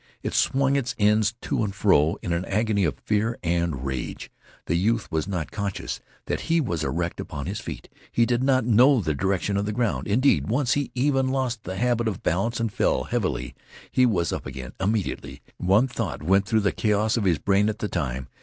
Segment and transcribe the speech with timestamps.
[0.23, 4.31] It swung its ends to and fro in an agony of fear and rage.
[4.65, 7.87] The youth was not conscious that he was erect upon his feet.
[8.11, 10.07] He did not know the direction of the ground.
[10.07, 13.53] Indeed, once he even lost the habit of balance and fell heavily.
[13.91, 15.43] He was up again immediately.
[15.57, 18.27] One thought went through the chaos of his brain at the time.